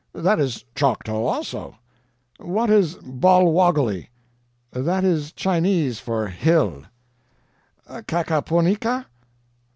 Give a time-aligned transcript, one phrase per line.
[0.15, 1.75] That is Choctaw, also."
[2.39, 4.09] "What is 'BOLWOGGOLY'?"
[4.71, 6.85] "That is Chinese for 'hill.'"
[7.87, 9.05] "'KAHKAHPONEEKA'?"